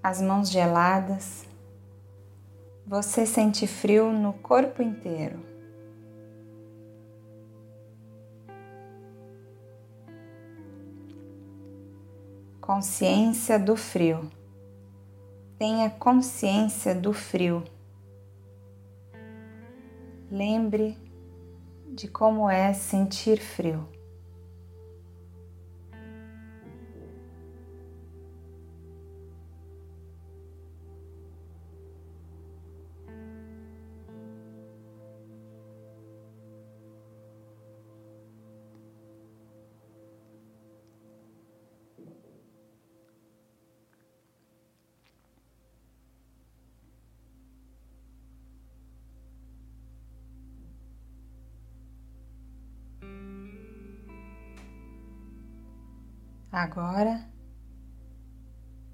as 0.01 0.21
mãos 0.21 0.49
geladas. 0.49 1.45
Você 2.87 3.25
sente 3.25 3.67
frio 3.67 4.13
no 4.13 4.31
corpo 4.31 4.81
inteiro. 4.81 5.52
Consciência 12.65 13.59
do 13.59 13.75
frio. 13.75 14.31
Tenha 15.59 15.89
consciência 15.89 16.95
do 16.95 17.11
frio. 17.11 17.61
Lembre 20.31 20.97
de 21.93 22.07
como 22.07 22.49
é 22.49 22.71
sentir 22.71 23.37
frio. 23.37 23.85
Agora, 56.53 57.19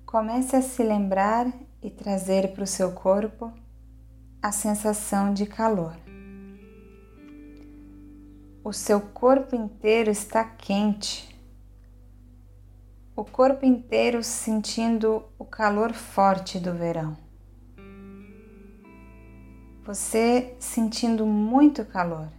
comece 0.06 0.56
a 0.56 0.62
se 0.62 0.82
lembrar 0.82 1.52
e 1.84 1.90
trazer 1.90 2.54
para 2.54 2.64
o 2.64 2.66
seu 2.66 2.94
corpo 2.94 3.52
a 4.42 4.50
sensação 4.50 5.34
de 5.34 5.46
calor. 5.46 5.94
O 8.64 8.72
seu 8.72 9.02
corpo 9.02 9.58
inteiro 9.58 10.10
está 10.10 10.42
quente, 10.42 11.38
o 13.14 13.26
corpo 13.26 13.66
inteiro 13.66 14.24
sentindo 14.24 15.26
o 15.38 15.44
calor 15.44 15.92
forte 15.92 16.62
do 16.62 16.74
verão. 16.74 17.18
Você 19.84 20.56
sentindo 20.62 21.26
muito 21.26 21.84
calor. 21.84 22.30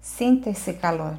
Sinta 0.00 0.50
esse 0.50 0.72
calor. 0.72 1.16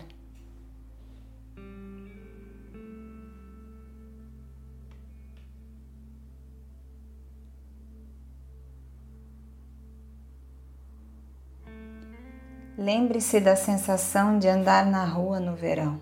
Lembre-se 12.81 13.41
da 13.41 13.57
sensação 13.57 14.39
de 14.39 14.47
andar 14.47 14.85
na 14.85 15.03
rua 15.03 15.37
no 15.37 15.53
verão. 15.53 16.01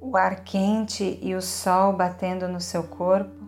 O 0.00 0.16
ar 0.16 0.44
quente 0.44 1.18
e 1.20 1.34
o 1.34 1.42
sol 1.42 1.92
batendo 1.92 2.46
no 2.46 2.60
seu 2.60 2.84
corpo 2.84 3.44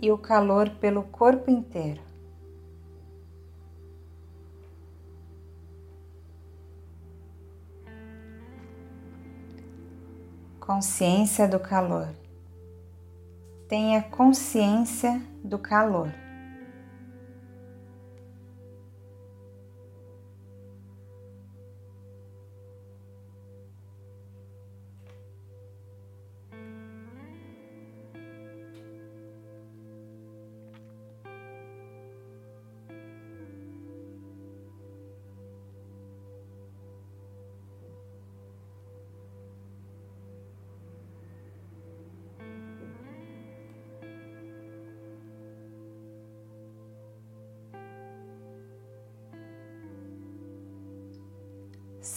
e 0.00 0.10
o 0.10 0.16
calor 0.16 0.70
pelo 0.70 1.02
corpo 1.02 1.50
inteiro. 1.50 2.00
Consciência 10.58 11.46
do 11.46 11.60
calor. 11.60 12.08
Tenha 13.68 14.02
consciência 14.02 15.20
do 15.44 15.58
calor. 15.58 16.10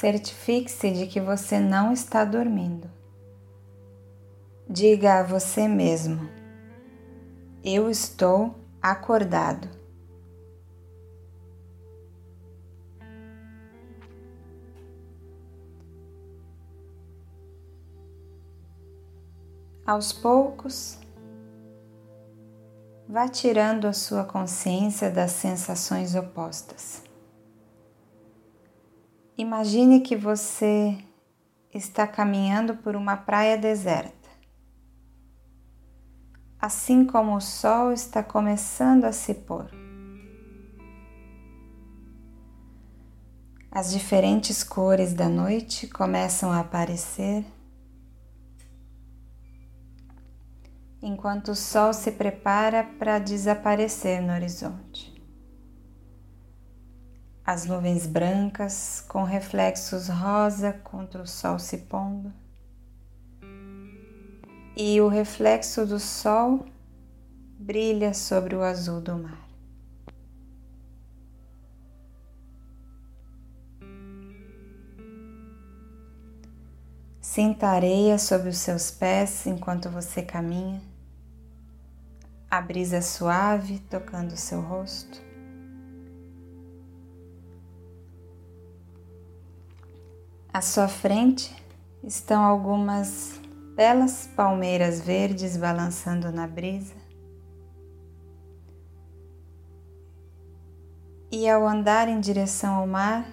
Certifique-se 0.01 0.89
de 0.89 1.05
que 1.05 1.21
você 1.21 1.59
não 1.59 1.93
está 1.93 2.25
dormindo. 2.25 2.89
Diga 4.67 5.19
a 5.19 5.23
você 5.23 5.67
mesmo: 5.67 6.27
Eu 7.63 7.87
estou 7.87 8.55
acordado. 8.81 9.69
Aos 19.85 20.11
poucos, 20.11 20.97
vá 23.07 23.27
tirando 23.27 23.85
a 23.85 23.93
sua 23.93 24.23
consciência 24.23 25.11
das 25.11 25.31
sensações 25.33 26.15
opostas. 26.15 27.10
Imagine 29.37 30.01
que 30.01 30.15
você 30.15 30.97
está 31.73 32.05
caminhando 32.05 32.75
por 32.77 32.95
uma 32.95 33.15
praia 33.15 33.57
deserta. 33.57 34.29
Assim 36.59 37.05
como 37.05 37.35
o 37.35 37.41
sol 37.41 37.91
está 37.91 38.21
começando 38.21 39.05
a 39.05 39.11
se 39.11 39.33
pôr. 39.33 39.69
As 43.71 43.91
diferentes 43.91 44.63
cores 44.63 45.13
da 45.13 45.29
noite 45.29 45.87
começam 45.87 46.51
a 46.51 46.59
aparecer 46.59 47.45
enquanto 51.01 51.49
o 51.49 51.55
sol 51.55 51.93
se 51.93 52.11
prepara 52.11 52.83
para 52.83 53.17
desaparecer 53.17 54.21
no 54.21 54.33
horizonte. 54.33 55.10
As 57.45 57.65
nuvens 57.65 58.05
brancas 58.05 59.03
com 59.07 59.23
reflexos 59.23 60.07
rosa 60.07 60.73
contra 60.73 61.21
o 61.21 61.27
sol 61.27 61.57
se 61.57 61.79
pondo, 61.79 62.31
e 64.77 65.01
o 65.01 65.07
reflexo 65.07 65.85
do 65.85 65.99
sol 65.99 66.65
brilha 67.59 68.13
sobre 68.13 68.55
o 68.55 68.63
azul 68.63 69.01
do 69.01 69.17
mar. 69.17 69.49
Sinta 77.19 77.67
areia 77.67 78.17
sob 78.17 78.49
os 78.49 78.57
seus 78.57 78.91
pés 78.91 79.45
enquanto 79.45 79.89
você 79.89 80.21
caminha 80.21 80.81
a 82.51 82.59
brisa 82.59 83.01
suave 83.01 83.79
tocando 83.89 84.35
seu 84.35 84.59
rosto. 84.59 85.30
À 90.53 90.59
sua 90.59 90.89
frente 90.89 91.55
estão 92.03 92.43
algumas 92.43 93.39
belas 93.73 94.27
palmeiras 94.35 94.99
verdes 94.99 95.55
balançando 95.55 96.29
na 96.29 96.45
brisa. 96.45 96.93
E 101.31 101.49
ao 101.49 101.65
andar 101.65 102.09
em 102.09 102.19
direção 102.19 102.73
ao 102.73 102.85
mar, 102.85 103.25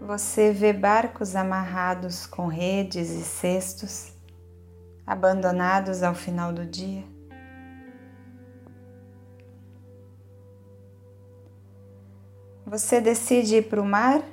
você 0.00 0.50
vê 0.50 0.72
barcos 0.72 1.36
amarrados 1.36 2.26
com 2.26 2.48
redes 2.48 3.10
e 3.10 3.22
cestos, 3.22 4.12
abandonados 5.06 6.02
ao 6.02 6.12
final 6.12 6.52
do 6.52 6.66
dia. 6.66 7.04
Você 12.66 13.00
decide 13.00 13.58
ir 13.58 13.68
para 13.68 13.80
o 13.80 13.84
mar 13.84 14.24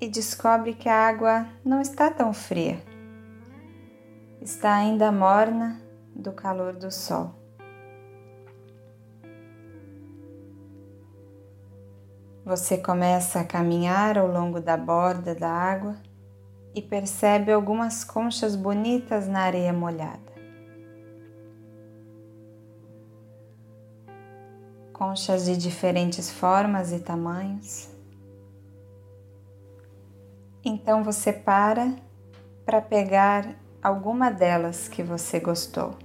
e 0.00 0.08
descobre 0.08 0.74
que 0.74 0.88
a 0.88 1.08
água 1.08 1.46
não 1.64 1.80
está 1.80 2.10
tão 2.10 2.32
fria. 2.32 2.80
Está 4.40 4.74
ainda 4.74 5.12
morna 5.12 5.80
do 6.14 6.32
calor 6.32 6.74
do 6.74 6.90
sol. 6.90 7.34
Você 12.44 12.78
começa 12.78 13.40
a 13.40 13.44
caminhar 13.44 14.16
ao 14.16 14.26
longo 14.26 14.60
da 14.60 14.76
borda 14.76 15.34
da 15.34 15.50
água 15.50 15.96
e 16.74 16.80
percebe 16.80 17.52
algumas 17.52 18.02
conchas 18.02 18.56
bonitas 18.56 19.28
na 19.28 19.40
areia 19.40 19.72
molhada. 19.72 20.30
conchas 25.00 25.46
de 25.46 25.56
diferentes 25.56 26.30
formas 26.30 26.92
e 26.92 26.98
tamanhos. 26.98 27.88
Então 30.64 31.02
você 31.02 31.32
para 31.32 31.94
para 32.64 32.80
pegar 32.80 33.56
alguma 33.82 34.30
delas 34.30 34.88
que 34.88 35.02
você 35.02 35.40
gostou. 35.40 35.96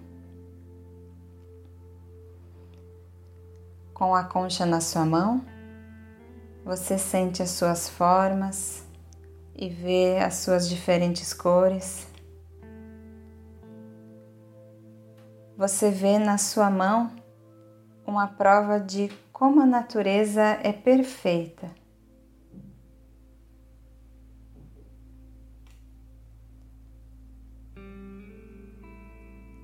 Com 3.94 4.16
a 4.16 4.24
concha 4.24 4.66
na 4.66 4.82
sua 4.82 5.06
mão, 5.06 5.46
você 6.64 6.98
sente 6.98 7.44
as 7.44 7.52
suas 7.52 7.88
formas 7.88 8.84
e 9.56 9.70
vê 9.70 10.18
as 10.18 10.36
suas 10.36 10.68
diferentes 10.68 11.34
cores. 11.34 12.08
Você 15.58 15.90
vê 15.92 16.18
na 16.18 16.38
sua 16.38 16.70
mão 16.70 17.12
uma 18.06 18.28
prova 18.28 18.80
de 18.80 19.10
como 19.32 19.62
a 19.62 19.66
natureza 19.66 20.42
é 20.64 20.74
perfeita. 20.74 21.85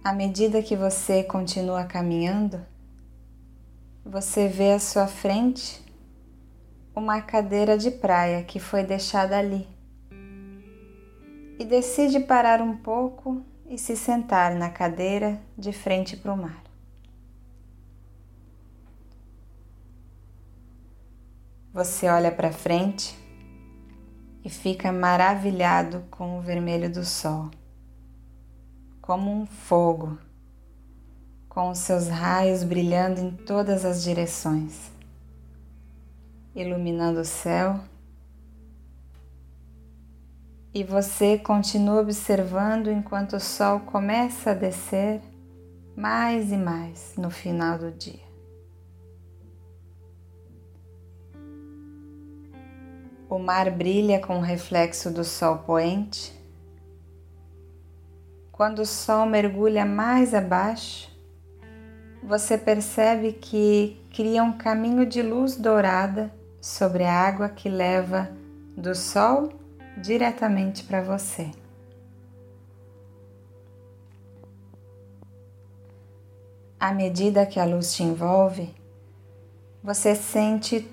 À 0.03 0.13
medida 0.13 0.63
que 0.63 0.75
você 0.75 1.23
continua 1.23 1.83
caminhando, 1.83 2.65
você 4.03 4.47
vê 4.47 4.71
à 4.71 4.79
sua 4.79 5.05
frente 5.05 5.79
uma 6.95 7.21
cadeira 7.21 7.77
de 7.77 7.91
praia 7.91 8.43
que 8.43 8.59
foi 8.59 8.83
deixada 8.83 9.37
ali 9.37 9.67
e 11.59 11.63
decide 11.63 12.19
parar 12.19 12.61
um 12.61 12.75
pouco 12.75 13.45
e 13.69 13.77
se 13.77 13.95
sentar 13.95 14.55
na 14.55 14.71
cadeira 14.71 15.39
de 15.55 15.71
frente 15.71 16.17
para 16.17 16.33
o 16.33 16.37
mar. 16.37 16.63
Você 21.71 22.09
olha 22.09 22.31
para 22.31 22.51
frente 22.51 23.15
e 24.43 24.49
fica 24.49 24.91
maravilhado 24.91 26.03
com 26.09 26.39
o 26.39 26.41
vermelho 26.41 26.91
do 26.91 27.05
sol, 27.05 27.51
como 29.01 29.31
um 29.31 29.45
fogo, 29.45 30.17
com 31.49 31.69
os 31.69 31.79
seus 31.79 32.07
raios 32.07 32.63
brilhando 32.63 33.19
em 33.19 33.31
todas 33.31 33.83
as 33.83 34.03
direções, 34.03 34.91
iluminando 36.55 37.21
o 37.21 37.25
céu. 37.25 37.79
E 40.73 40.83
você 40.83 41.37
continua 41.37 41.99
observando 42.01 42.89
enquanto 42.89 43.33
o 43.33 43.39
sol 43.39 43.81
começa 43.81 44.51
a 44.51 44.53
descer 44.53 45.21
mais 45.95 46.51
e 46.51 46.57
mais 46.57 47.15
no 47.17 47.29
final 47.29 47.77
do 47.77 47.91
dia. 47.91 48.31
O 53.29 53.39
mar 53.39 53.71
brilha 53.71 54.19
com 54.19 54.39
o 54.39 54.41
reflexo 54.41 55.09
do 55.09 55.23
sol 55.23 55.59
poente. 55.59 56.40
Quando 58.61 58.83
o 58.83 58.85
sol 58.85 59.25
mergulha 59.25 59.87
mais 59.87 60.35
abaixo, 60.35 61.09
você 62.21 62.59
percebe 62.59 63.33
que 63.33 63.99
cria 64.13 64.43
um 64.43 64.55
caminho 64.55 65.03
de 65.03 65.19
luz 65.23 65.55
dourada 65.55 66.31
sobre 66.61 67.03
a 67.03 67.11
água 67.11 67.49
que 67.49 67.67
leva 67.67 68.29
do 68.77 68.93
sol 68.93 69.51
diretamente 69.97 70.83
para 70.83 71.01
você. 71.01 71.49
À 76.79 76.93
medida 76.93 77.47
que 77.47 77.59
a 77.59 77.65
luz 77.65 77.95
te 77.95 78.03
envolve, 78.03 78.75
você 79.83 80.13
sente 80.13 80.87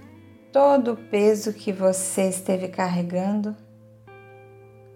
todo 0.50 0.92
o 0.92 0.96
peso 0.96 1.52
que 1.52 1.70
você 1.70 2.30
esteve 2.30 2.68
carregando 2.68 3.54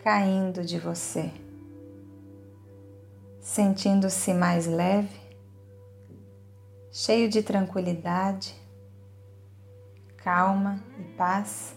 caindo 0.03 0.65
de 0.65 0.79
você, 0.79 1.31
sentindo-se 3.43 4.33
mais 4.33 4.67
leve, 4.67 5.21
cheio 6.93 7.29
de 7.29 7.43
tranquilidade, 7.43 8.55
calma 10.17 10.81
e 10.97 11.03
paz, 11.17 11.75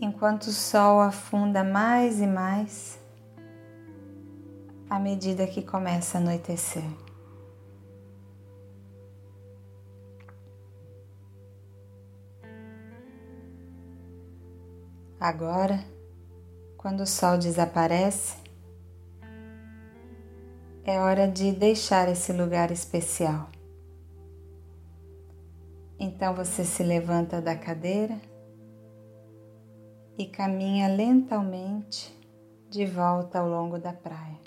enquanto 0.00 0.44
o 0.44 0.52
sol 0.52 0.98
afunda 0.98 1.62
mais 1.62 2.22
e 2.22 2.26
mais 2.26 2.98
à 4.88 4.98
medida 4.98 5.46
que 5.46 5.60
começa 5.60 6.16
a 6.16 6.20
anoitecer. 6.22 6.82
Agora, 15.20 15.84
quando 16.78 17.02
o 17.02 17.06
sol 17.06 17.36
desaparece, 17.36 18.39
é 20.84 20.98
hora 21.00 21.28
de 21.28 21.52
deixar 21.52 22.08
esse 22.08 22.32
lugar 22.32 22.70
especial. 22.70 23.48
Então 25.98 26.34
você 26.34 26.64
se 26.64 26.82
levanta 26.82 27.40
da 27.42 27.54
cadeira 27.54 28.18
e 30.16 30.26
caminha 30.26 30.88
lentamente 30.88 32.18
de 32.70 32.86
volta 32.86 33.38
ao 33.38 33.48
longo 33.48 33.78
da 33.78 33.92
praia, 33.92 34.38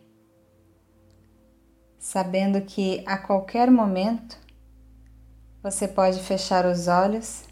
sabendo 2.00 2.62
que 2.62 3.04
a 3.06 3.18
qualquer 3.18 3.70
momento 3.70 4.38
você 5.62 5.88
pode 5.88 6.20
fechar 6.20 6.66
os 6.66 6.88
olhos 6.88 7.44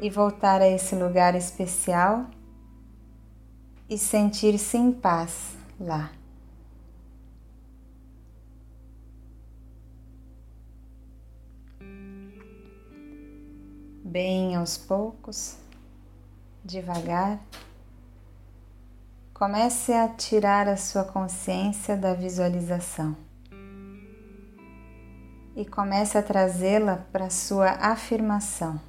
e 0.00 0.08
voltar 0.08 0.60
a 0.60 0.68
esse 0.68 0.94
lugar 0.94 1.34
especial 1.34 2.26
e 3.88 3.96
sentir-se 3.96 4.76
em 4.76 4.90
paz 4.90 5.56
lá. 5.78 6.15
Bem 14.08 14.54
aos 14.54 14.78
poucos, 14.78 15.58
devagar, 16.64 17.40
comece 19.34 19.92
a 19.92 20.08
tirar 20.08 20.68
a 20.68 20.76
sua 20.76 21.02
consciência 21.02 21.96
da 21.96 22.14
visualização 22.14 23.16
e 25.56 25.64
comece 25.64 26.16
a 26.16 26.22
trazê-la 26.22 27.04
para 27.10 27.28
sua 27.30 27.70
afirmação. 27.70 28.80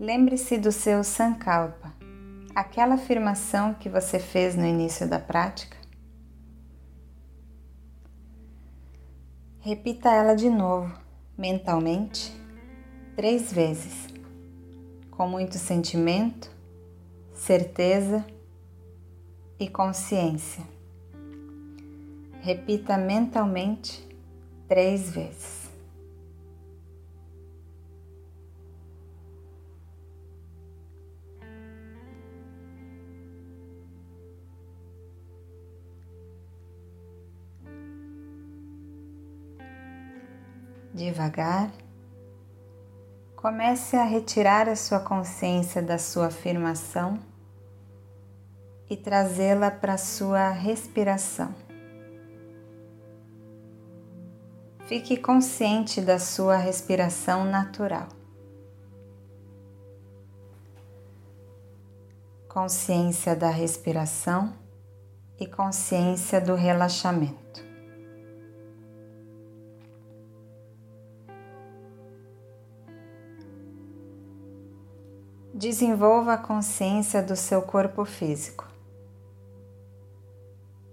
Lembre-se 0.00 0.56
do 0.56 0.72
seu 0.72 1.04
Sankalpa, 1.04 1.92
aquela 2.54 2.94
afirmação 2.94 3.74
que 3.74 3.90
você 3.90 4.18
fez 4.18 4.56
no 4.56 4.64
início 4.64 5.06
da 5.06 5.18
prática. 5.18 5.76
Repita 9.60 10.08
ela 10.08 10.34
de 10.34 10.48
novo, 10.48 11.05
mentalmente, 11.36 12.32
três 13.14 13.52
vezes, 13.52 14.06
com 15.10 15.28
muito 15.28 15.58
sentimento, 15.58 16.50
certeza 17.34 18.24
e 19.58 19.68
consciência. 19.68 20.64
Repita 22.40 22.96
mentalmente 22.96 24.06
três 24.68 25.10
vezes. 25.10 25.55
Devagar, 40.96 41.70
comece 43.36 43.98
a 43.98 44.02
retirar 44.02 44.66
a 44.66 44.74
sua 44.74 44.98
consciência 44.98 45.82
da 45.82 45.98
sua 45.98 46.28
afirmação 46.28 47.18
e 48.88 48.96
trazê-la 48.96 49.70
para 49.70 49.92
a 49.92 49.98
sua 49.98 50.48
respiração. 50.48 51.54
Fique 54.86 55.18
consciente 55.18 56.00
da 56.00 56.18
sua 56.18 56.56
respiração 56.56 57.44
natural. 57.44 58.08
Consciência 62.48 63.36
da 63.36 63.50
respiração 63.50 64.54
e 65.38 65.46
consciência 65.46 66.40
do 66.40 66.54
relaxamento. 66.54 67.45
Desenvolva 75.58 76.34
a 76.34 76.36
consciência 76.38 77.22
do 77.22 77.34
seu 77.34 77.62
corpo 77.62 78.04
físico. 78.04 78.68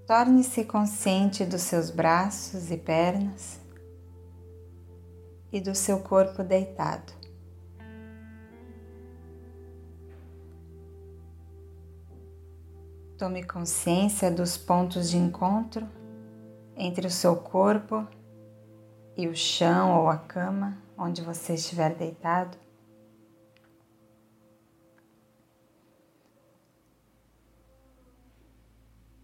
Torne-se 0.07 0.63
consciente 0.63 1.43
dos 1.43 1.63
seus 1.63 1.89
braços 1.89 2.71
e 2.71 2.77
pernas 2.77 3.59
e 5.51 5.59
do 5.59 5.75
seu 5.75 5.99
corpo 5.99 6.45
deitado. 6.45 7.11
Tome 13.17 13.43
consciência 13.43 14.31
dos 14.31 14.55
pontos 14.55 15.09
de 15.09 15.17
encontro 15.17 15.85
entre 16.77 17.05
o 17.05 17.11
seu 17.11 17.35
corpo 17.35 18.07
e 19.17 19.27
o 19.27 19.35
chão 19.35 19.99
ou 19.99 20.07
a 20.07 20.17
cama 20.17 20.77
onde 20.97 21.21
você 21.21 21.55
estiver 21.55 21.93
deitado. 21.95 22.62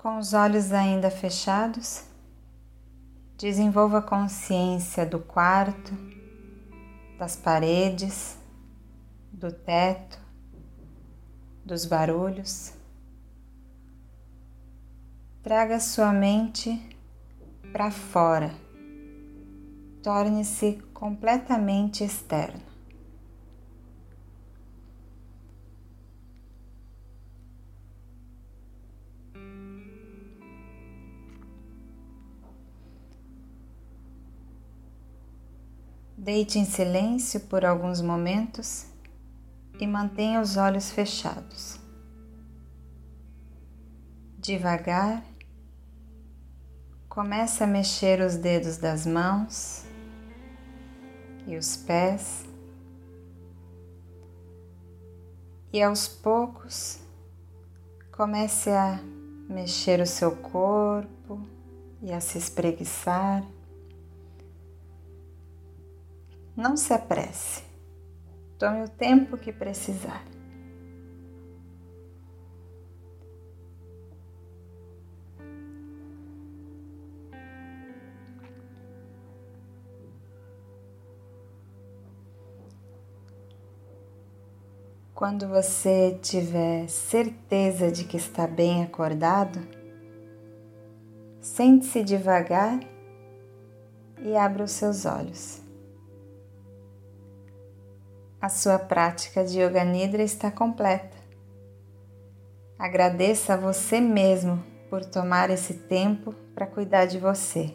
Com 0.01 0.17
os 0.17 0.33
olhos 0.33 0.71
ainda 0.71 1.12
fechados, 1.12 2.05
desenvolva 3.38 4.01
consciência 4.01 5.05
do 5.05 5.19
quarto, 5.19 5.91
das 7.17 7.35
paredes, 7.35 8.37
do 9.29 9.52
teto, 9.52 10.17
dos 11.65 11.83
barulhos. 11.83 12.73
Traga 15.43 15.81
sua 15.81 16.13
mente 16.13 16.81
para 17.73 17.91
fora, 17.91 18.56
torne-se 20.02 20.81
completamente 20.93 22.06
externo. 22.06 22.63
Deite 36.32 36.60
em 36.60 36.63
silêncio 36.63 37.40
por 37.40 37.65
alguns 37.65 38.02
momentos 38.02 38.86
e 39.80 39.88
mantenha 39.88 40.40
os 40.40 40.58
olhos 40.58 40.92
fechados. 40.92 41.80
Devagar, 44.38 45.25
comece 47.10 47.63
a 47.63 47.67
mexer 47.67 48.21
os 48.21 48.36
dedos 48.36 48.77
das 48.77 49.08
mãos 49.08 49.84
e 51.48 51.58
os 51.58 51.75
pés, 51.75 52.46
e 55.73 55.82
aos 55.82 56.08
poucos 56.08 57.00
comece 58.12 58.69
a 58.69 59.00
mexer 59.50 60.00
o 60.00 60.06
seu 60.06 60.36
corpo 60.36 61.42
e 62.04 62.13
a 62.13 62.21
se 62.21 62.38
espreguiçar. 62.38 63.44
Não 66.60 66.75
se 66.75 66.93
apresse. 66.93 67.63
Tome 68.57 68.83
o 68.83 68.89
tempo 68.89 69.37
que 69.37 69.53
precisar. 69.53 70.21
Quando 85.15 85.47
você 85.47 86.19
tiver 86.21 86.89
certeza 86.89 87.89
de 87.89 88.03
que 88.03 88.17
está 88.17 88.45
bem 88.45 88.83
acordado, 88.83 89.65
sente-se 91.39 92.03
devagar 92.03 92.81
e 94.21 94.35
abra 94.35 94.65
os 94.65 94.71
seus 94.71 95.05
olhos. 95.05 95.68
A 98.42 98.48
sua 98.48 98.79
prática 98.79 99.44
de 99.44 99.60
Yoga 99.60 99.83
Nidra 99.83 100.23
está 100.23 100.50
completa. 100.50 101.17
Agradeça 102.77 103.56
a 103.56 103.58
você 103.58 104.00
mesmo 104.00 104.63
por 104.90 105.04
tomar 105.04 105.50
esse 105.50 105.73
tempo 105.73 106.33
para 106.56 106.65
cuidar 106.65 107.06
de 107.06 107.17
você. 107.17 107.73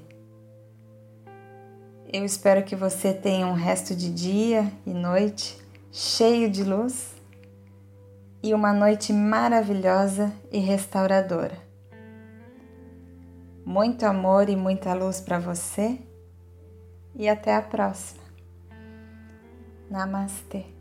Eu 2.11 2.25
espero 2.25 2.65
que 2.65 2.75
você 2.75 3.13
tenha 3.13 3.47
um 3.47 3.53
resto 3.53 3.95
de 3.95 4.11
dia 4.11 4.73
e 4.87 4.95
noite 4.95 5.63
cheio 5.93 6.51
de 6.51 6.65
luz 6.65 7.15
e 8.43 8.55
uma 8.55 8.73
noite 8.73 9.13
maravilhosa 9.13 10.33
e 10.51 10.61
restauradora. 10.61 11.59
Muito 13.67 14.07
amor 14.07 14.49
e 14.49 14.57
muita 14.57 14.95
luz 14.95 15.21
para 15.21 15.39
você 15.39 15.99
e 17.15 17.29
até 17.29 17.55
a 17.55 17.61
próxima. 17.61 18.24
Namaste. 19.95 20.74